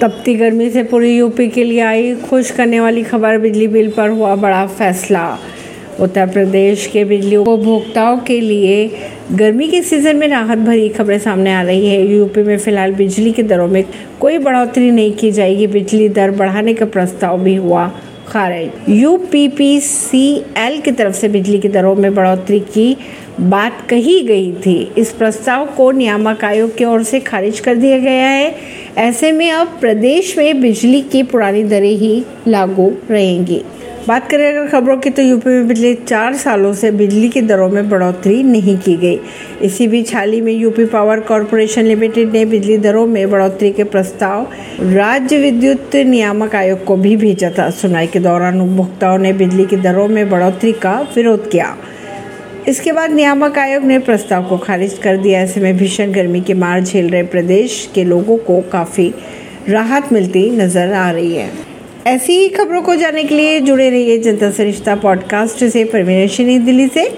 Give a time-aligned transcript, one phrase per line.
[0.00, 4.08] तपती गर्मी से पूरी यूपी के लिए आई। खुश करने वाली खबर, बिजली बिल पर
[4.08, 5.38] हुआ बड़ा फैसला।
[6.00, 8.90] उत्तर प्रदेश के बिजली उपभोक्ताओं के लिए
[9.32, 13.32] गर्मी के सीज़न में राहत भरी खबरें सामने आ रही है। यूपी में फ़िलहाल बिजली
[13.32, 13.84] के दरों में
[14.20, 17.92] कोई बढ़ोतरी नहीं की जाएगी। बिजली दर बढ़ाने का प्रस्ताव भी हुआ।
[18.28, 22.96] खारिज U P P C L की तरफ़ से बिजली की दरों में बढ़ोतरी की
[23.40, 27.98] बात कही गई थी। इस प्रस्ताव को नियामक आयोग की ओर से खारिज कर दिया
[27.98, 28.54] गया है।
[28.98, 33.62] ऐसे में अब प्रदेश में बिजली की पुरानी दरें ही लागू रहेंगी।
[34.06, 37.68] बात करें, अगर खबरों की तो यूपी में पिछले चार सालों से बिजली की दरों
[37.68, 39.18] में बढ़ोतरी नहीं की गई।
[39.62, 43.84] इसी बीच हाल ही में यूपी पावर कॉरपोरेशन लिमिटेड ने बिजली दरों में बढ़ोतरी के
[43.84, 44.46] प्रस्ताव
[44.92, 49.76] राज्य विद्युत नियामक आयोग को भी भेजा था। सुनवाई के दौरान उपभोक्ताओं ने बिजली की
[49.78, 51.76] दरों में बढ़ोतरी का विरोध किया।
[52.68, 56.54] इसके बाद नियामक आयोग ने प्रस्ताव को खारिज कर दिया। ऐसे में भीषण गर्मी की
[56.54, 59.12] मार झेल रहे प्रदेश के लोगों को काफ़ी
[59.68, 61.50] राहत मिलती नज़र आ रही है।
[62.06, 66.88] ऐसी ही खबरों को जानने के लिए जुड़े रहिए जनता सरिश्ता पॉडकास्ट से परमेश दिल्ली
[66.88, 67.10] से।